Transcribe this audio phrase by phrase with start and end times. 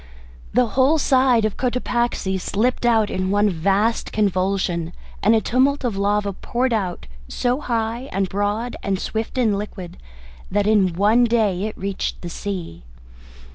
[0.51, 5.95] The whole side of Cotopaxi slipped out in one vast convulsion, and a tumult of
[5.95, 9.97] lava poured out so high and broad and swift and liquid
[10.49, 12.81] that in one day it reached the sea.